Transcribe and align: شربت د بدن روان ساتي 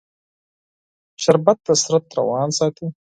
شربت 1.23 1.57
د 1.67 1.69
بدن 1.85 2.05
روان 2.17 2.49
ساتي 2.57 2.85